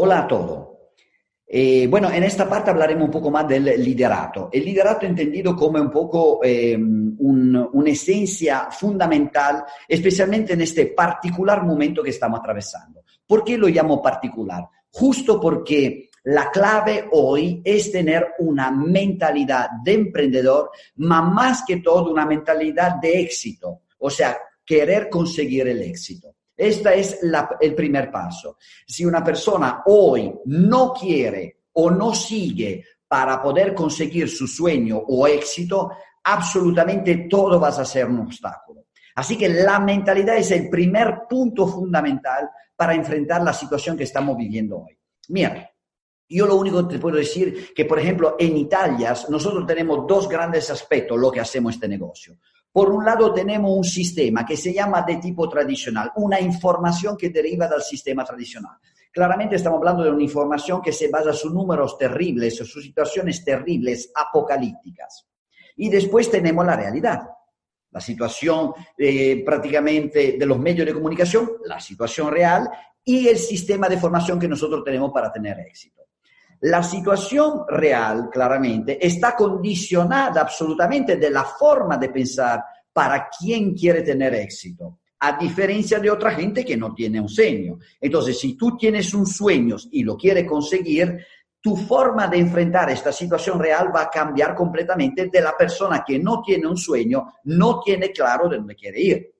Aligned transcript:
Hola 0.00 0.20
a 0.20 0.28
todos. 0.28 0.68
Eh, 1.44 1.88
bueno, 1.88 2.08
en 2.08 2.22
esta 2.22 2.48
parte 2.48 2.70
hablaremos 2.70 3.06
un 3.06 3.10
poco 3.10 3.32
más 3.32 3.48
del 3.48 3.64
liderato. 3.82 4.48
El 4.52 4.64
liderato 4.64 5.06
entendido 5.06 5.56
como 5.56 5.80
un 5.80 5.90
poco 5.90 6.38
eh, 6.44 6.76
un, 6.76 7.68
una 7.72 7.90
esencia 7.90 8.68
fundamental, 8.70 9.64
especialmente 9.88 10.52
en 10.52 10.60
este 10.60 10.86
particular 10.86 11.64
momento 11.64 12.00
que 12.00 12.10
estamos 12.10 12.38
atravesando. 12.38 13.02
¿Por 13.26 13.42
qué 13.42 13.58
lo 13.58 13.66
llamo 13.66 14.00
particular? 14.00 14.68
Justo 14.88 15.40
porque 15.40 16.10
la 16.22 16.48
clave 16.48 17.08
hoy 17.10 17.60
es 17.64 17.90
tener 17.90 18.34
una 18.38 18.70
mentalidad 18.70 19.68
de 19.82 19.94
emprendedor, 19.94 20.70
más 20.94 21.34
más 21.34 21.64
que 21.66 21.78
todo 21.78 22.12
una 22.12 22.24
mentalidad 22.24 23.00
de 23.02 23.22
éxito, 23.22 23.80
o 23.98 24.10
sea, 24.10 24.38
querer 24.64 25.08
conseguir 25.10 25.66
el 25.66 25.82
éxito. 25.82 26.36
Este 26.58 26.98
es 26.98 27.20
la, 27.22 27.56
el 27.60 27.74
primer 27.74 28.10
paso. 28.10 28.58
Si 28.84 29.04
una 29.04 29.22
persona 29.22 29.84
hoy 29.86 30.34
no 30.46 30.92
quiere 30.92 31.60
o 31.74 31.88
no 31.88 32.12
sigue 32.12 32.84
para 33.06 33.40
poder 33.40 33.74
conseguir 33.74 34.28
su 34.28 34.48
sueño 34.48 34.98
o 34.98 35.26
éxito, 35.28 35.92
absolutamente 36.24 37.28
todo 37.30 37.60
va 37.60 37.68
a 37.68 37.84
ser 37.84 38.06
un 38.06 38.20
obstáculo. 38.20 38.86
Así 39.14 39.38
que 39.38 39.48
la 39.48 39.78
mentalidad 39.78 40.36
es 40.36 40.50
el 40.50 40.68
primer 40.68 41.20
punto 41.28 41.66
fundamental 41.66 42.50
para 42.76 42.94
enfrentar 42.94 43.42
la 43.42 43.52
situación 43.52 43.96
que 43.96 44.04
estamos 44.04 44.36
viviendo 44.36 44.78
hoy. 44.78 44.98
Mira, 45.28 45.70
yo 46.28 46.46
lo 46.46 46.56
único 46.56 46.86
que 46.86 46.94
te 46.94 47.00
puedo 47.00 47.16
decir 47.16 47.72
que, 47.74 47.84
por 47.84 47.98
ejemplo, 47.98 48.36
en 48.38 48.56
Italia 48.56 49.14
nosotros 49.28 49.66
tenemos 49.66 50.06
dos 50.06 50.28
grandes 50.28 50.70
aspectos 50.70 51.18
lo 51.18 51.30
que 51.30 51.40
hacemos 51.40 51.74
este 51.74 51.88
negocio. 51.88 52.38
Por 52.72 52.90
un 52.90 53.04
lado 53.04 53.32
tenemos 53.32 53.76
un 53.76 53.84
sistema 53.84 54.44
que 54.44 54.56
se 54.56 54.72
llama 54.72 55.02
de 55.02 55.16
tipo 55.16 55.48
tradicional, 55.48 56.12
una 56.16 56.40
información 56.40 57.16
que 57.16 57.30
deriva 57.30 57.66
del 57.66 57.82
sistema 57.82 58.24
tradicional. 58.24 58.76
Claramente 59.10 59.56
estamos 59.56 59.78
hablando 59.78 60.04
de 60.04 60.10
una 60.10 60.22
información 60.22 60.82
que 60.82 60.92
se 60.92 61.08
basa 61.08 61.30
en 61.30 61.54
números 61.54 61.96
terribles, 61.96 62.56
sus 62.56 62.82
situaciones 62.82 63.44
terribles, 63.44 64.12
apocalípticas. 64.14 65.26
Y 65.76 65.88
después 65.88 66.30
tenemos 66.30 66.64
la 66.66 66.76
realidad, 66.76 67.22
la 67.90 68.00
situación 68.00 68.74
eh, 68.96 69.42
prácticamente 69.44 70.36
de 70.38 70.46
los 70.46 70.58
medios 70.58 70.86
de 70.86 70.94
comunicación, 70.94 71.50
la 71.64 71.80
situación 71.80 72.30
real 72.30 72.68
y 73.02 73.28
el 73.28 73.38
sistema 73.38 73.88
de 73.88 73.98
formación 73.98 74.38
que 74.38 74.48
nosotros 74.48 74.84
tenemos 74.84 75.10
para 75.12 75.32
tener 75.32 75.58
éxito. 75.60 76.07
La 76.60 76.82
situación 76.82 77.62
real, 77.68 78.28
claramente, 78.30 79.04
está 79.04 79.36
condicionada 79.36 80.40
absolutamente 80.40 81.16
de 81.16 81.30
la 81.30 81.44
forma 81.44 81.96
de 81.96 82.08
pensar 82.08 82.64
para 82.92 83.28
quien 83.28 83.74
quiere 83.74 84.02
tener 84.02 84.34
éxito, 84.34 84.98
a 85.20 85.38
diferencia 85.38 86.00
de 86.00 86.10
otra 86.10 86.32
gente 86.32 86.64
que 86.64 86.76
no 86.76 86.92
tiene 86.92 87.20
un 87.20 87.28
sueño. 87.28 87.78
Entonces, 88.00 88.38
si 88.38 88.56
tú 88.56 88.76
tienes 88.76 89.14
un 89.14 89.24
sueño 89.24 89.76
y 89.92 90.02
lo 90.02 90.16
quieres 90.16 90.48
conseguir, 90.48 91.24
tu 91.60 91.76
forma 91.76 92.26
de 92.26 92.38
enfrentar 92.38 92.90
esta 92.90 93.12
situación 93.12 93.60
real 93.60 93.94
va 93.94 94.02
a 94.02 94.10
cambiar 94.10 94.54
completamente 94.54 95.28
de 95.28 95.40
la 95.40 95.56
persona 95.56 96.04
que 96.06 96.18
no 96.18 96.42
tiene 96.42 96.66
un 96.66 96.76
sueño, 96.76 97.34
no 97.44 97.80
tiene 97.80 98.10
claro 98.10 98.48
de 98.48 98.56
dónde 98.56 98.74
quiere 98.74 99.00
ir. 99.00 99.34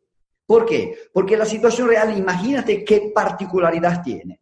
¿Por 0.47 0.65
qué? 0.65 0.95
Porque 1.13 1.37
la 1.37 1.45
situación 1.45 1.89
real, 1.89 2.17
imagínate 2.17 2.85
qué 2.85 3.13
particularidad 3.15 4.03
tiene. 4.03 4.41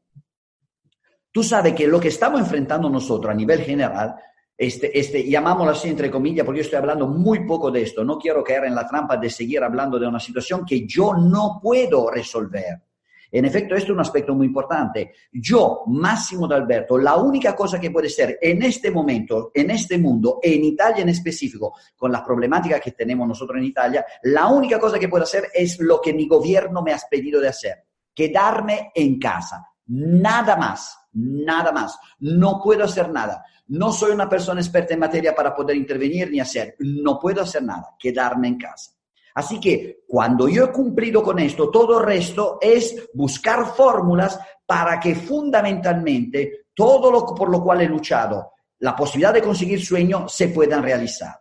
Tú 1.37 1.43
sabes 1.43 1.75
que 1.75 1.87
lo 1.87 2.01
que 2.01 2.09
estamos 2.09 2.41
enfrentando 2.41 2.89
nosotros 2.89 3.31
a 3.31 3.35
nivel 3.35 3.61
general, 3.61 4.17
este, 4.57 4.99
este, 4.99 5.29
llamámoslo 5.29 5.73
así 5.73 5.91
entre 5.91 6.11
comillas, 6.11 6.47
porque 6.47 6.61
yo 6.61 6.65
estoy 6.65 6.79
hablando 6.79 7.09
muy 7.09 7.45
poco 7.45 7.71
de 7.71 7.83
esto, 7.83 8.03
no 8.03 8.17
quiero 8.17 8.43
caer 8.43 8.65
en 8.65 8.75
la 8.75 8.89
trampa 8.89 9.19
de 9.19 9.29
seguir 9.29 9.63
hablando 9.63 9.99
de 9.99 10.07
una 10.07 10.19
situación 10.19 10.65
que 10.65 10.87
yo 10.87 11.13
no 11.13 11.61
puedo 11.63 12.11
resolver. 12.11 12.81
En 13.31 13.45
efecto, 13.45 13.75
esto 13.75 13.89
es 13.89 13.95
un 13.97 14.01
aspecto 14.01 14.35
muy 14.35 14.47
importante. 14.47 15.13
Yo, 15.31 15.83
Máximo 15.89 16.49
D'Alberto, 16.49 16.97
la 16.97 17.17
única 17.17 17.55
cosa 17.55 17.79
que 17.79 17.91
puede 17.91 18.09
ser 18.09 18.39
en 18.41 18.63
este 18.63 18.91
momento, 18.91 19.51
en 19.53 19.71
este 19.73 19.99
mundo, 19.99 20.39
en 20.43 20.65
Italia 20.65 21.03
en 21.03 21.11
específico, 21.11 21.75
con 21.95 22.11
las 22.11 22.23
problemáticas 22.23 22.81
que 22.81 22.93
tenemos 22.93 23.29
nosotros 23.29 23.59
en 23.59 23.65
Italia, 23.65 24.07
la 24.23 24.47
única 24.47 24.79
cosa 24.79 24.99
que 24.99 25.11
puedo 25.11 25.25
hacer 25.25 25.49
es 25.53 25.79
lo 25.81 26.01
que 26.01 26.15
mi 26.15 26.27
gobierno 26.27 26.81
me 26.81 26.95
ha 26.95 26.99
pedido 27.11 27.43
de 27.43 27.49
hacer, 27.49 27.85
quedarme 28.15 28.91
en 28.95 29.19
casa, 29.19 29.67
nada 29.87 30.57
más 30.57 30.97
nada 31.17 31.73
más. 31.73 31.99
No 32.21 32.61
puedo 32.63 32.85
hacer 32.85 33.11
nada. 33.11 33.45
No 33.69 33.93
soy 33.93 34.13
una 34.13 34.29
persona 34.29 34.61
experta 34.61 34.95
en 34.95 35.01
materia 35.01 35.35
para 35.35 35.55
poder 35.55 35.77
intervenir 35.77 36.31
ni 36.31 36.41
hacer. 36.41 36.77
No 36.79 37.19
puedo 37.19 37.43
hacer 37.43 37.63
nada, 37.63 37.95
quedarme 37.99 38.49
en 38.49 38.59
casa. 38.59 38.93
Así 39.35 39.61
que 39.61 40.05
cuando 40.07 40.49
yo 40.49 40.65
he 40.65 40.73
cumplido 40.73 41.23
con 41.23 41.39
esto, 41.39 41.71
todo 41.71 41.99
el 41.99 42.07
resto 42.07 42.59
es 42.61 43.09
buscar 43.13 43.67
fórmulas 43.67 44.39
para 44.65 44.99
que 44.99 45.15
fundamentalmente 45.15 46.67
todo 46.75 47.11
lo 47.11 47.27
por 47.35 47.51
lo 47.51 47.63
cual 47.63 47.83
he 47.83 47.89
luchado, 47.89 48.53
la 48.79 48.95
posibilidad 48.95 49.35
de 49.35 49.43
conseguir 49.43 49.85
sueños, 49.85 50.33
se 50.33 50.49
puedan 50.49 50.83
realizar. 50.83 51.35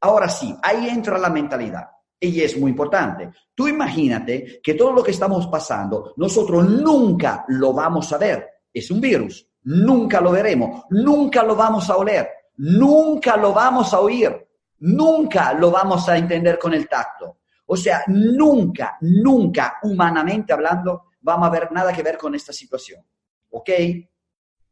Ahora 0.00 0.28
sí, 0.28 0.54
ahí 0.62 0.88
entra 0.88 1.18
la 1.18 1.30
mentalidad. 1.30 1.88
Y 2.18 2.40
es 2.40 2.56
muy 2.56 2.70
importante. 2.70 3.30
Tú 3.54 3.68
imagínate 3.68 4.60
que 4.62 4.74
todo 4.74 4.92
lo 4.92 5.02
que 5.02 5.10
estamos 5.10 5.46
pasando, 5.48 6.14
nosotros 6.16 6.68
nunca 6.68 7.44
lo 7.48 7.72
vamos 7.72 8.12
a 8.12 8.18
ver 8.18 8.48
es 8.72 8.90
un 8.90 9.00
virus. 9.00 9.46
Nunca 9.64 10.20
lo 10.20 10.30
veremos, 10.30 10.84
nunca 10.90 11.42
lo 11.42 11.56
vamos 11.56 11.90
a 11.90 11.96
oler, 11.96 12.28
nunca 12.58 13.36
lo 13.36 13.52
vamos 13.52 13.92
a 13.92 13.98
oír, 13.98 14.46
nunca 14.78 15.52
lo 15.54 15.72
vamos 15.72 16.08
a 16.08 16.16
entender 16.16 16.56
con 16.56 16.72
el 16.72 16.88
tacto. 16.88 17.38
O 17.66 17.76
sea, 17.76 18.04
nunca, 18.06 18.96
nunca, 19.00 19.78
humanamente 19.82 20.52
hablando, 20.52 21.06
vamos 21.20 21.48
a 21.48 21.50
ver 21.50 21.72
nada 21.72 21.92
que 21.92 22.04
ver 22.04 22.16
con 22.16 22.36
esta 22.36 22.52
situación. 22.52 23.04
¿Ok? 23.50 23.70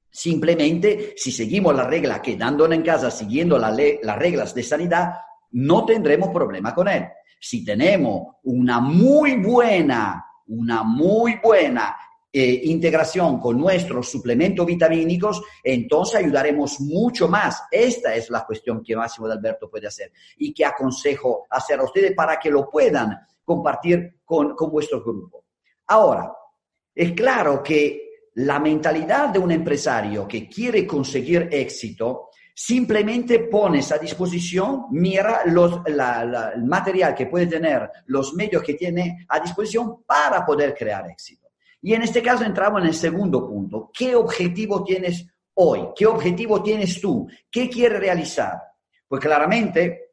Simplemente, 0.09 1.15
si 1.17 1.33
seguimos 1.33 1.75
la 1.75 1.89
regla 1.89 2.23
quedándonos 2.23 2.77
en 2.77 2.85
casa, 2.85 3.11
siguiendo 3.11 3.59
las 3.59 4.17
reglas 4.17 4.55
de 4.55 4.63
sanidad, 4.63 5.15
no 5.51 5.85
tendremos 5.85 6.31
problema 6.31 6.73
con 6.73 6.87
él. 6.87 7.05
Si 7.47 7.63
tenemos 7.63 8.37
una 8.45 8.81
muy 8.81 9.37
buena, 9.37 10.25
una 10.47 10.83
muy 10.83 11.39
buena 11.43 11.95
eh, 12.33 12.63
integración 12.65 13.39
con 13.39 13.59
nuestros 13.59 14.11
suplementos 14.11 14.65
vitamínicos, 14.65 15.43
entonces 15.63 16.21
ayudaremos 16.21 16.81
mucho 16.81 17.29
más. 17.29 17.65
Esta 17.71 18.15
es 18.15 18.31
la 18.31 18.47
cuestión 18.47 18.83
que 18.83 18.97
Máximo 18.97 19.29
de 19.29 19.35
Alberto 19.35 19.69
puede 19.69 19.89
hacer 19.89 20.11
y 20.39 20.55
que 20.55 20.65
aconsejo 20.65 21.47
hacer 21.51 21.81
a 21.81 21.85
ustedes 21.85 22.15
para 22.15 22.39
que 22.39 22.49
lo 22.49 22.71
puedan 22.71 23.15
compartir 23.45 24.21
con, 24.25 24.55
con 24.55 24.71
vuestro 24.71 25.05
grupo. 25.05 25.45
Ahora, 25.89 26.33
es 26.95 27.13
claro 27.13 27.63
que 27.63 28.31
la 28.37 28.59
mentalidad 28.59 29.29
de 29.29 29.39
un 29.39 29.53
empresario 29.53 30.27
que 30.27 30.49
quiere 30.49 30.87
conseguir 30.87 31.51
éxito 31.53 32.31
simplemente 32.55 33.41
pones 33.41 33.91
a 33.91 33.99
disposición, 33.99 34.87
mira 34.93 35.43
los, 35.47 35.81
el 35.87 36.65
material 36.65 37.15
que 37.15 37.27
puede 37.27 37.47
tener, 37.49 37.91
los 38.07 38.33
medios 38.35 38.63
que 38.63 38.75
tiene 38.75 39.27
a 39.29 39.41
disposición 39.41 40.05
para 40.07 40.47
poder 40.47 40.75
crear 40.75 41.11
éxito. 41.11 41.49
Y 41.83 41.93
en 41.93 42.03
este 42.03 42.23
caso 42.23 42.45
entramos 42.45 42.81
en 42.81 42.89
el 42.89 42.95
segundo 42.95 43.47
punto. 43.47 43.91
¿Qué 43.93 44.15
objetivo 44.15 44.85
tienes 44.85 45.27
hoy? 45.55 45.89
¿Qué 45.95 46.07
objetivo 46.07 46.63
tienes 46.63 47.01
tú? 47.01 47.29
¿Qué 47.51 47.69
quieres 47.69 47.99
realizar? 47.99 48.59
Pues 49.07 49.21
claramente, 49.21 50.04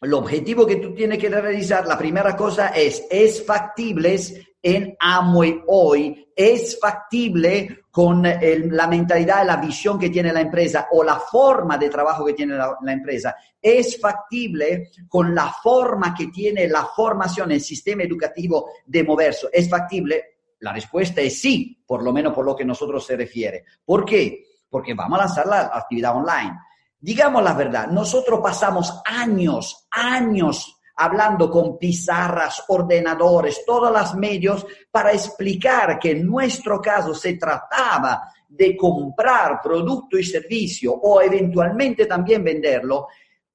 el 0.00 0.14
objetivo 0.14 0.66
que 0.66 0.76
tú 0.76 0.94
tienes 0.94 1.18
que 1.18 1.28
realizar, 1.28 1.86
la 1.86 1.98
primera 1.98 2.34
cosa 2.36 2.68
es, 2.68 3.06
es 3.10 3.44
factible 3.44 4.18
en 4.62 4.96
Amway 4.98 5.62
hoy, 5.66 6.32
es 6.34 6.78
factible 6.80 7.80
con 7.90 8.22
la 8.22 8.86
mentalidad, 8.86 9.44
la 9.44 9.56
visión 9.56 9.98
que 9.98 10.10
tiene 10.10 10.32
la 10.32 10.40
empresa 10.40 10.88
o 10.92 11.02
la 11.02 11.16
forma 11.16 11.76
de 11.76 11.90
trabajo 11.90 12.24
que 12.24 12.34
tiene 12.34 12.56
la, 12.56 12.76
la, 12.82 12.92
empresa, 12.92 13.36
es 13.60 14.00
factible 14.00 14.90
con 15.08 15.34
la 15.34 15.52
forma 15.52 16.14
que 16.14 16.28
tiene 16.28 16.68
la 16.68 16.84
formación, 16.84 17.52
el 17.52 17.60
sistema 17.60 18.02
educativo 18.02 18.70
de 18.86 19.04
moverse, 19.04 19.48
es 19.52 19.68
factible 19.68 20.24
la 20.60 20.72
respuesta 20.72 21.20
es 21.22 21.40
sí, 21.40 21.82
por 21.86 22.02
lo 22.02 22.12
menos 22.12 22.34
por 22.34 22.44
lo 22.44 22.54
que 22.54 22.64
nosotros 22.64 23.04
se 23.04 23.16
refiere. 23.16 23.64
¿Por 23.84 24.04
qué? 24.04 24.44
Porque 24.68 24.94
vamos 24.94 25.18
a 25.18 25.24
lanzar 25.24 25.46
la 25.46 25.70
actividad 25.72 26.14
online. 26.14 26.54
Digamos 27.00 27.42
la 27.42 27.54
verdad, 27.54 27.88
nosotros 27.88 28.40
pasamos 28.42 29.00
años, 29.04 29.86
años 29.90 30.76
hablando 30.96 31.50
con 31.50 31.78
pizarras, 31.78 32.64
ordenadores, 32.68 33.64
todos 33.64 33.90
los 33.90 34.14
medios 34.16 34.66
para 34.90 35.12
explicar 35.12 35.98
que 35.98 36.10
en 36.10 36.26
nuestro 36.26 36.80
caso 36.80 37.14
se 37.14 37.34
trataba 37.34 38.30
de 38.46 38.76
comprar 38.76 39.60
producto 39.62 40.18
y 40.18 40.24
servicio 40.24 40.92
o 40.92 41.22
eventualmente 41.22 42.04
también 42.04 42.44
venderlo 42.44 43.08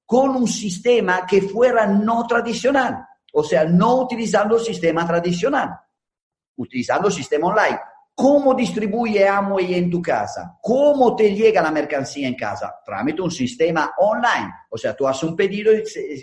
con 0.04 0.30
un 0.30 0.48
sistema 0.48 1.24
que 1.24 1.42
fuera 1.42 1.86
no 1.86 2.26
tradicional, 2.26 3.06
o 3.32 3.44
sea, 3.44 3.64
no 3.64 4.02
utilizando 4.02 4.56
el 4.56 4.62
sistema 4.62 5.06
tradicional 5.06 5.70
utilizando 6.56 7.08
el 7.08 7.14
sistema 7.14 7.48
online. 7.48 7.78
¿Cómo 8.18 8.54
distribuye 8.54 9.28
Amway 9.28 9.74
en 9.74 9.90
tu 9.90 10.00
casa? 10.00 10.56
¿Cómo 10.62 11.14
te 11.14 11.34
llega 11.34 11.60
la 11.60 11.70
mercancía 11.70 12.26
en 12.26 12.34
casa? 12.34 12.74
Trámite 12.82 13.20
un 13.20 13.30
sistema 13.30 13.92
online. 13.98 14.54
O 14.70 14.78
sea, 14.78 14.96
tú 14.96 15.06
haces 15.06 15.24
un 15.24 15.36
pedido 15.36 15.70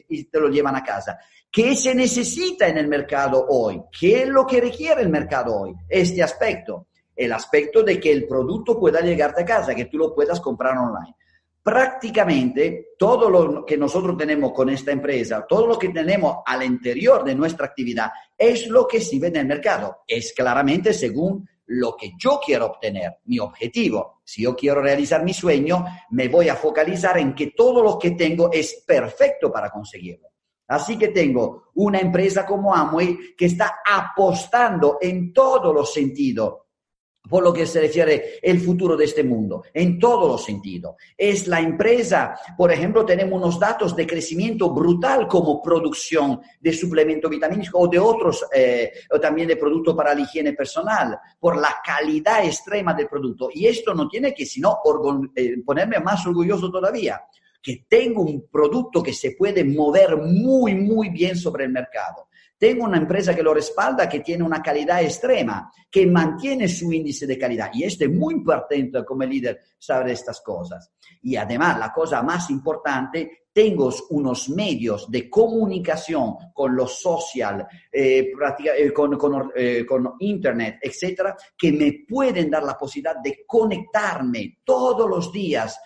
y 0.10 0.24
te 0.24 0.40
lo 0.40 0.50
llevan 0.50 0.76
a 0.76 0.84
casa. 0.84 1.20
¿Qué 1.52 1.76
se 1.76 1.94
necesita 1.94 2.68
en 2.68 2.80
el 2.80 2.88
mercado 2.88 3.46
hoy? 3.48 3.80
¿Qué 4.00 4.24
es 4.24 4.28
lo 4.28 4.44
que 4.48 4.60
requiere 4.60 5.04
el 5.04 5.10
mercado 5.10 5.56
hoy? 5.56 5.76
Este 5.88 6.24
aspecto. 6.24 6.88
el 7.16 7.32
aspecto 7.32 7.84
de 7.84 8.00
que 8.00 8.12
el 8.12 8.26
producto 8.26 8.80
pueda 8.80 9.00
llegarte 9.00 9.44
a 9.44 9.46
casa, 9.46 9.76
que 9.76 9.86
tú 9.86 10.00
lo 10.00 10.16
puedas 10.16 10.40
comprar 10.40 10.76
online. 10.76 11.16
Prácticamente 11.62 12.96
todo 12.98 13.30
lo 13.30 13.64
que 13.64 13.78
nosotros 13.78 14.18
tenemos 14.18 14.52
con 14.52 14.70
esta 14.70 14.92
empresa, 14.92 15.46
todo 15.48 15.68
lo 15.68 15.78
que 15.78 15.90
tenemos 15.90 16.38
al 16.44 16.64
interior 16.64 17.24
de 17.24 17.36
nuestra 17.36 17.68
actividad, 17.68 18.10
es 18.36 18.68
lo 18.68 18.88
que 18.88 19.00
se 19.00 19.20
ve 19.20 19.28
en 19.28 19.36
el 19.36 19.46
mercado. 19.46 20.00
Es 20.08 20.34
claramente 20.34 20.92
según 20.92 21.48
lo 21.68 21.96
que 21.96 22.12
yo 22.18 22.40
quiero 22.44 22.68
obtener, 22.68 23.20
mi 23.26 23.40
objetivo. 23.40 24.22
Si 24.24 24.44
yo 24.44 24.56
quiero 24.56 24.82
realizar 24.82 25.24
mi 25.24 25.34
sueño, 25.34 25.86
me 26.12 26.28
voy 26.28 26.50
a 26.50 26.56
focalizar 26.56 27.18
en 27.18 27.34
que 27.34 27.52
todo 27.56 27.82
lo 27.84 27.98
que 27.98 28.12
tengo 28.12 28.52
es 28.52 28.84
perfecto 28.86 29.52
para 29.52 29.70
conseguirlo. 29.70 30.30
Así 30.68 30.98
que 30.98 31.10
tengo 31.10 31.72
una 31.76 32.00
empresa 32.00 32.46
como 32.46 32.74
Amway 32.74 33.36
que 33.38 33.46
está 33.46 33.82
apostando 33.86 34.98
en 35.02 35.34
todos 35.34 35.74
los 35.74 35.94
sentidos 35.94 36.63
por 37.30 37.44
lo 37.44 37.54
que 37.54 37.66
se 37.66 37.80
refiere 37.80 38.40
el 38.42 38.60
futuro 38.60 38.98
de 38.98 39.06
este 39.06 39.24
mundo, 39.24 39.64
en 39.74 39.98
todos 39.98 40.28
los 40.28 40.44
sentidos. 40.44 40.96
Es 41.18 41.48
la 41.48 41.62
empresa, 41.62 42.36
por 42.58 42.72
ejemplo, 42.72 43.06
tenemos 43.06 43.42
unos 43.42 43.60
datos 43.60 43.96
de 43.96 44.06
crecimiento 44.06 44.72
brutal 44.72 45.28
como 45.28 45.62
producción 45.62 46.42
de 46.60 46.74
suplemento 46.74 47.30
vitamínico 47.30 47.80
o 47.80 47.88
de 47.88 48.00
otros, 48.00 48.46
eh, 48.54 48.92
o 49.10 49.20
también 49.20 49.48
de 49.48 49.56
productos 49.56 49.96
para 49.96 50.14
la 50.14 50.22
higiene 50.22 50.54
personal, 50.54 51.18
por 51.40 51.58
la 51.58 51.76
calidad 51.84 52.46
extrema 52.46 52.94
del 52.94 53.08
producto. 53.08 53.50
Y 53.54 53.68
esto 53.68 53.94
no 53.94 54.08
tiene 54.08 54.34
que 54.34 54.46
sino 54.46 54.80
eh, 55.36 55.56
ponerme 55.66 56.00
más 56.00 56.26
orgulloso 56.28 56.70
todavía, 56.70 57.22
que 57.62 57.86
tengo 57.88 58.24
un 58.24 58.48
producto 58.52 59.02
que 59.02 59.14
se 59.14 59.32
puede 59.32 59.64
mover 59.64 60.18
muy, 60.18 60.76
muy 60.76 61.10
bien 61.10 61.38
sobre 61.38 61.64
el 61.64 61.72
mercado 61.72 62.28
tengo 62.64 62.86
una 62.86 62.96
empresa 62.96 63.36
que 63.36 63.44
lo 63.44 63.54
respalda, 63.54 64.08
que 64.08 64.22
tiene 64.22 64.42
una 64.42 64.62
calidad 64.62 65.04
extrema, 65.04 65.70
que 65.92 66.08
mantiene 66.08 66.70
su 66.70 66.94
índice 66.94 67.28
de 67.28 67.38
calidad. 67.38 67.70
Y 67.74 67.84
esto 67.84 68.06
es 68.06 68.10
muy 68.10 68.36
importante 68.36 69.04
como 69.04 69.26
líder 69.26 69.60
saber 69.78 70.12
estas 70.12 70.40
cosas. 70.40 70.90
Y 71.24 71.36
además, 71.36 71.78
la 71.78 71.92
cosa 71.92 72.24
más 72.24 72.50
importante, 72.50 73.48
tengo 73.52 73.94
unos 74.12 74.48
medios 74.48 75.12
de 75.12 75.30
comunicación 75.30 76.36
con 76.54 76.74
los 76.74 77.02
social, 77.02 77.68
eh, 77.92 78.32
eh, 78.78 78.94
con, 78.94 79.20
eh, 79.58 79.86
con, 79.86 80.14
internet, 80.20 80.80
etcétera, 80.82 81.36
que 81.58 81.74
me 81.74 82.06
pueden 82.08 82.50
dar 82.50 82.64
la 82.64 82.78
posibilidad 82.78 83.18
de 83.22 83.44
conectarme 83.46 84.60
todos 84.64 85.10
los 85.10 85.34
días 85.34 85.78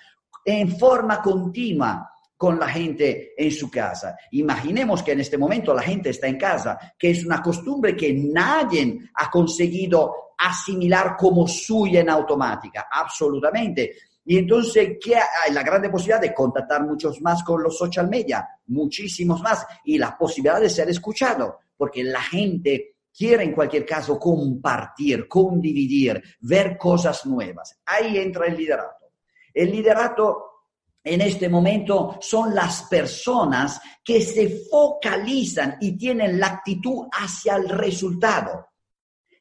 en 0.45 0.77
forma 0.77 1.23
continua 1.23 2.07
con 2.37 2.59
la 2.59 2.67
gente 2.69 3.33
en 3.35 3.51
su 3.51 3.69
casa. 3.69 4.15
Imaginemos 4.31 5.01
que 5.01 5.13
en 5.13 5.21
este 5.21 5.37
momento 5.37 5.73
la 5.73 5.81
gente 5.81 6.11
está 6.11 6.27
en 6.27 6.37
casa, 6.37 6.77
que 6.97 7.09
es 7.09 7.25
una 7.25 7.41
costumbre 7.41 7.95
que 7.95 8.13
nadie 8.13 8.99
ha 9.15 9.29
conseguido 9.29 10.27
asimilar 10.37 11.17
como 11.17 11.47
suya 11.47 12.01
en 12.01 12.11
automática, 12.11 12.87
absolutamente. 12.91 13.95
Y 14.23 14.37
entonces, 14.37 14.97
¿qué 15.01 15.15
hay? 15.15 15.53
La 15.53 15.63
grande 15.63 15.89
posibilidad 15.89 16.21
de 16.21 16.33
contactar 16.33 16.85
muchos 16.85 17.21
más 17.21 17.43
con 17.43 17.63
los 17.63 17.77
social 17.77 18.07
media, 18.07 18.47
muchísimos 18.67 19.41
más, 19.41 19.65
y 19.85 19.97
la 19.97 20.15
posibilidad 20.15 20.61
de 20.61 20.69
ser 20.69 20.89
escuchado, 20.89 21.59
porque 21.75 22.03
la 22.03 22.21
gente 22.21 22.97
quiere 23.17 23.45
en 23.45 23.53
cualquier 23.53 23.85
caso 23.85 24.19
compartir, 24.19 25.27
condividir, 25.27 26.21
ver 26.41 26.77
cosas 26.77 27.25
nuevas. 27.25 27.79
Ahí 27.85 28.17
entra 28.17 28.45
el 28.45 28.57
liderato. 28.57 29.07
El 29.53 29.71
liderato 29.71 30.56
en 31.13 31.21
este 31.21 31.49
momento 31.49 32.17
son 32.21 32.53
las 32.53 32.83
personas 32.83 33.79
que 34.03 34.21
se 34.21 34.65
focalizan 34.69 35.77
y 35.79 35.97
tienen 35.97 36.39
la 36.39 36.47
actitud 36.47 37.07
hacia 37.11 37.55
el 37.55 37.69
resultado. 37.69 38.67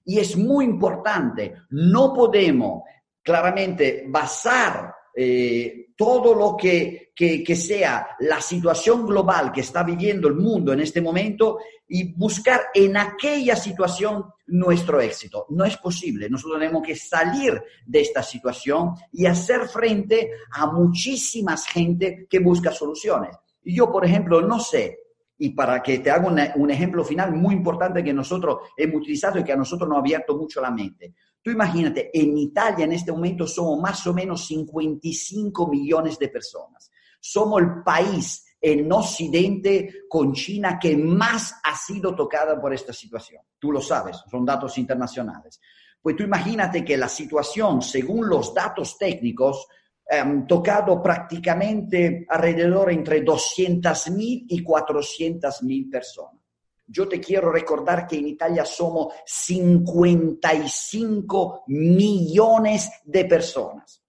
Y 0.05 0.19
es 0.19 0.37
muy 0.37 0.65
importante, 0.65 1.55
no 1.71 2.15
podemos 2.15 2.83
claramente 3.23 4.05
basar 4.07 4.95
eh, 5.15 5.89
todo 5.97 6.35
lo 6.35 6.57
que, 6.57 7.11
que, 7.15 7.57
sea 7.57 8.09
la 8.21 8.41
situación 8.41 9.07
global 9.07 9.51
que 9.51 9.63
está 9.63 9.83
viviendo 9.83 10.29
el 10.29 10.35
mundo 10.35 10.73
en 10.73 10.81
este 10.81 11.01
momento 11.01 11.59
y 11.89 12.13
buscar 12.13 12.67
en 12.75 12.97
aquella 12.97 13.57
situación 13.57 14.27
nuestro 14.49 15.01
éxito. 15.01 15.47
No 15.51 15.65
es 15.65 15.77
posible. 15.77 16.29
Nosotros 16.31 16.61
tenemos 16.61 16.83
que 16.83 16.97
salir 16.97 17.61
de 17.85 18.01
esta 18.01 18.23
situación 18.23 18.95
y 19.13 19.27
hacer 19.27 19.69
frente 19.69 20.31
a 20.53 20.67
muchísimas 20.67 21.67
gente 21.67 22.27
que 22.29 22.39
busca 22.39 22.73
soluciones. 22.73 23.37
Y 23.63 23.77
yo, 23.77 23.91
por 23.91 24.05
ejemplo, 24.05 24.41
no 24.41 24.61
sé, 24.61 24.99
y 25.39 25.51
para 25.51 25.83
que 25.83 25.99
te 25.99 26.11
haga 26.11 26.55
un 26.55 26.71
ejemplo 26.71 27.05
final 27.05 27.35
muy 27.35 27.55
importante 27.55 28.03
que 28.03 28.13
nosotros 28.13 28.59
hemos 28.77 29.03
utilizado 29.03 29.39
y 29.39 29.45
que 29.45 29.53
a 29.53 29.57
nosotros 29.57 29.89
nos 29.89 29.97
ha 29.97 30.01
abierto 30.01 30.37
mucho 30.37 30.61
la 30.61 30.71
mente. 30.71 31.15
Tú 31.43 31.51
imagínate, 31.51 32.11
en 32.13 32.37
Italia 32.39 32.87
en 32.87 32.93
este 32.93 33.13
momento 33.13 33.47
somos 33.47 33.79
más 33.81 34.07
o 34.07 34.15
menos 34.15 34.47
55 34.47 35.69
millones 35.69 36.19
de 36.19 36.29
personas. 36.29 36.91
Somos 37.21 37.61
el 37.61 37.83
país 37.85 38.46
en 38.61 38.91
Occidente 38.91 40.05
con 40.09 40.33
China 40.33 40.79
que 40.81 40.97
más 40.97 41.57
ha 41.63 41.77
sido 41.77 42.15
tocada 42.15 42.61
por 42.61 42.73
esta 42.73 42.93
situación. 42.93 43.43
Tú 43.59 43.73
lo 43.73 43.81
sabes, 43.81 44.23
son 44.31 44.45
datos 44.45 44.79
internacionales. 44.79 45.61
Pues 46.01 46.17
tú 46.17 46.23
imagínate 46.23 46.85
que 46.85 46.97
la 46.97 47.09
situación, 47.09 47.83
según 47.83 48.29
los 48.29 48.55
datos 48.55 48.97
técnicos, 48.97 49.67
ha 50.09 50.47
tocado 50.47 51.03
prácticamente 51.03 52.25
alrededor 52.29 52.93
entre 52.93 53.25
200.000 53.25 54.45
y 54.49 54.65
400.000 54.65 55.91
personas. 55.91 56.41
Yo 56.87 57.09
te 57.09 57.21
quiero 57.21 57.51
recordar 57.51 58.07
que 58.07 58.17
en 58.17 58.29
Italia 58.29 58.65
somos 58.65 59.13
55 59.25 61.65
millones 61.67 62.89
de 63.05 63.25
personas. 63.25 64.06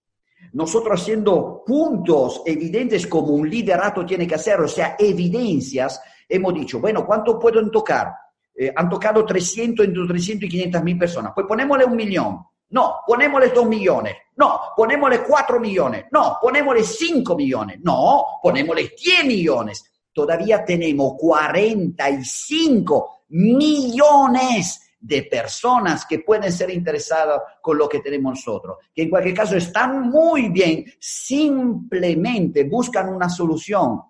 Nosotros 0.52 1.00
haciendo 1.00 1.62
puntos 1.64 2.42
evidentes 2.44 3.06
como 3.06 3.28
un 3.28 3.48
liderato 3.48 4.04
tiene 4.04 4.26
que 4.26 4.34
hacer, 4.34 4.60
o 4.60 4.68
sea, 4.68 4.96
evidencias, 4.98 6.00
hemos 6.28 6.54
dicho, 6.54 6.80
bueno, 6.80 7.06
¿cuánto 7.06 7.38
pueden 7.38 7.70
tocar? 7.70 8.12
Eh, 8.54 8.72
han 8.74 8.88
tocado 8.88 9.24
300 9.24 9.86
entre 9.86 10.06
300 10.06 10.46
y 10.46 10.50
500 10.50 10.82
mil 10.82 10.98
personas. 10.98 11.32
Pues 11.34 11.46
ponémosle 11.46 11.84
un 11.84 11.96
millón. 11.96 12.40
No, 12.70 12.96
ponémosle 13.06 13.48
dos 13.48 13.66
millones. 13.66 14.14
No, 14.36 14.60
ponémosle 14.76 15.22
cuatro 15.22 15.58
millones. 15.58 16.04
No, 16.10 16.36
ponémosle 16.40 16.82
cinco 16.82 17.34
millones. 17.34 17.78
No, 17.82 18.24
ponémosle 18.42 18.92
10 18.96 19.24
millones 19.24 19.90
todavía 20.18 20.64
tenemos 20.64 21.14
45 21.16 23.22
millones 23.28 24.87
de 25.00 25.22
personas 25.22 26.04
que 26.06 26.20
pueden 26.20 26.52
ser 26.52 26.70
interesadas 26.70 27.40
con 27.62 27.78
lo 27.78 27.88
que 27.88 28.00
tenemos 28.00 28.34
nosotros, 28.34 28.78
que 28.94 29.02
en 29.02 29.10
cualquier 29.10 29.34
caso 29.34 29.56
están 29.56 30.08
muy 30.10 30.48
bien, 30.48 30.84
simplemente 30.98 32.64
buscan 32.64 33.08
una 33.08 33.28
solución 33.28 34.00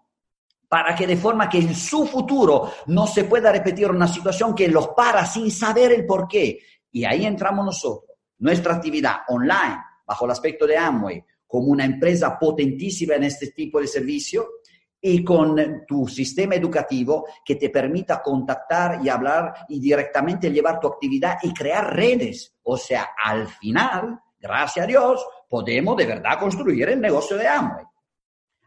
para 0.68 0.94
que 0.94 1.06
de 1.06 1.16
forma 1.16 1.48
que 1.48 1.58
en 1.58 1.74
su 1.74 2.06
futuro 2.06 2.70
no 2.86 3.06
se 3.06 3.24
pueda 3.24 3.50
repetir 3.50 3.90
una 3.90 4.08
situación 4.08 4.54
que 4.54 4.68
los 4.68 4.88
para 4.88 5.24
sin 5.24 5.50
saber 5.50 5.92
el 5.92 6.04
por 6.04 6.28
qué. 6.28 6.58
Y 6.92 7.04
ahí 7.04 7.24
entramos 7.24 7.64
nosotros, 7.64 8.16
nuestra 8.38 8.74
actividad 8.74 9.18
online, 9.28 9.78
bajo 10.06 10.26
el 10.26 10.30
aspecto 10.30 10.66
de 10.66 10.76
Amway, 10.76 11.24
como 11.46 11.68
una 11.68 11.84
empresa 11.84 12.38
potentísima 12.38 13.14
en 13.14 13.24
este 13.24 13.48
tipo 13.52 13.80
de 13.80 13.86
servicio, 13.86 14.46
y 15.00 15.22
con 15.24 15.84
tu 15.86 16.08
sistema 16.08 16.54
educativo 16.54 17.26
que 17.44 17.56
te 17.56 17.70
permita 17.70 18.22
contactar 18.22 19.00
y 19.04 19.08
hablar 19.08 19.54
y 19.68 19.80
directamente 19.80 20.50
llevar 20.50 20.80
tu 20.80 20.88
actividad 20.88 21.38
y 21.42 21.52
crear 21.52 21.94
redes. 21.94 22.56
O 22.62 22.76
sea, 22.76 23.10
al 23.24 23.46
final, 23.46 24.20
gracias 24.38 24.84
a 24.84 24.88
Dios, 24.88 25.24
podemos 25.48 25.96
de 25.96 26.06
verdad 26.06 26.38
construir 26.38 26.88
el 26.88 27.00
negocio 27.00 27.36
de 27.36 27.46
Amway. 27.46 27.87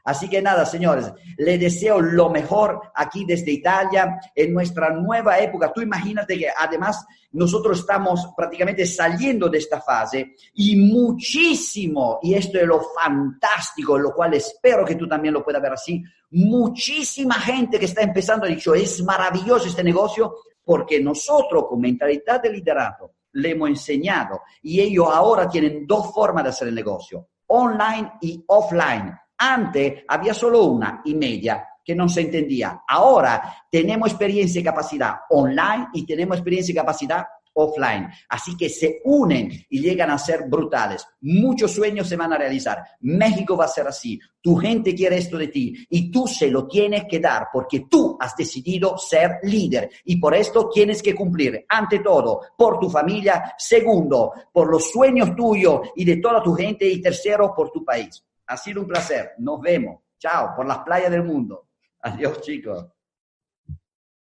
Así 0.04 0.30
que 0.30 0.42
nada, 0.42 0.66
señores, 0.66 1.12
le 1.38 1.58
deseo 1.58 2.02
lo 2.02 2.30
mejor 2.30 2.82
aquí 2.96 3.26
desde 3.26 3.52
Italia 3.52 4.20
en 4.34 4.54
nuestra 4.54 4.90
nueva 4.90 5.40
época. 5.40 5.72
Tú 5.74 5.82
imagínate 5.82 6.38
que 6.38 6.48
además 6.50 7.06
nosotros 7.34 7.80
estamos 7.80 8.30
prácticamente 8.36 8.86
saliendo 8.86 9.48
de 9.48 9.60
esta 9.60 9.82
fase 9.82 10.36
y 10.56 10.76
muchísimo, 10.76 12.20
y 12.22 12.34
esto 12.34 12.60
es 12.60 12.66
lo 12.66 12.82
fantástico, 12.82 13.98
lo 13.98 14.14
cual 14.14 14.34
espero 14.34 14.84
que 14.84 14.96
tú 14.96 15.08
también 15.08 15.34
lo 15.34 15.44
puedas 15.44 15.62
ver 15.62 15.74
así, 15.74 16.04
muchísima 16.32 17.36
gente 17.36 17.80
que 17.80 17.86
está 17.86 18.02
empezando 18.02 18.46
ha 18.46 18.50
dicho, 18.50 18.74
es 18.74 19.04
maravilloso 19.04 19.68
este 19.68 19.84
negocio 19.84 20.36
porque 20.64 21.00
nosotros 21.02 21.66
con 21.68 21.80
mentalidad 21.80 22.42
de 22.42 22.52
liderazgo 22.52 23.14
le 23.34 23.52
hemos 23.52 23.70
enseñado 23.70 24.42
y 24.62 24.82
ellos 24.82 25.08
ahora 25.12 25.48
tienen 25.48 25.86
dos 25.88 26.14
formas 26.14 26.44
de 26.44 26.50
hacer 26.50 26.68
el 26.68 26.76
negocio, 26.76 27.28
online 27.48 28.14
y 28.22 28.44
offline 28.48 29.14
antes 29.42 30.04
había 30.08 30.36
solo 30.36 30.64
una 30.66 31.02
y 31.04 31.16
media 31.16 31.68
que 31.84 31.96
no 31.96 32.08
se 32.08 32.22
entendía. 32.22 32.84
Ahora 32.88 33.66
tenemos 33.72 34.10
experiencia 34.10 34.62
y 34.62 34.64
capacidad 34.64 35.16
online 35.32 35.88
y 35.94 36.06
tenemos 36.06 36.38
experiencia 36.38 36.72
y 36.72 36.76
capacidad 36.76 37.26
offline. 37.54 38.08
Así 38.30 38.56
que 38.56 38.70
se 38.70 39.02
unen 39.04 39.52
y 39.68 39.82
llegan 39.82 40.12
a 40.12 40.20
ser 40.20 40.44
brutales. 40.48 41.06
Muchos 41.22 41.72
sueños 41.72 42.08
se 42.08 42.16
van 42.16 42.32
a 42.34 42.38
realizar. 42.38 42.84
México 43.02 43.58
va 43.58 43.66
a 43.66 43.70
ser 43.70 43.88
así. 43.88 44.20
Tu 44.40 44.56
gente 44.56 44.94
quiere 44.94 45.18
esto 45.18 45.38
de 45.38 45.48
ti 45.48 45.76
y 45.90 46.12
tú 46.12 46.28
se 46.28 46.50
lo 46.52 46.68
tienes 46.68 47.06
que 47.10 47.20
dar 47.20 47.48
porque 47.52 47.86
tú 47.90 48.18
has 48.20 48.36
decidido 48.36 48.96
ser 48.98 49.40
líder 49.44 49.90
y 50.06 50.18
por 50.18 50.36
esto 50.36 50.70
tienes 50.70 51.02
que 51.02 51.16
cumplir, 51.16 51.66
ante 51.68 52.00
todo, 52.00 52.42
por 52.56 52.80
tu 52.80 52.90
familia, 52.90 53.56
segundo, 53.58 54.34
por 54.52 54.70
los 54.70 54.92
sueños 54.92 55.36
tuyos 55.36 55.90
y 55.96 56.06
de 56.06 56.18
toda 56.18 56.44
tu 56.44 56.54
gente 56.54 56.88
y 56.88 57.02
tercero, 57.02 57.54
por 57.56 57.72
tu 57.72 57.84
país. 57.84 58.24
Ha 58.52 58.58
sido 58.58 58.82
un 58.82 58.88
placer. 58.88 59.32
Nos 59.38 59.62
vemos. 59.62 60.02
Chao, 60.20 60.54
por 60.54 60.68
las 60.68 60.80
playas 60.80 61.10
del 61.10 61.24
mundo. 61.24 61.70
Adiós, 62.02 62.42
chicos. 62.42 62.86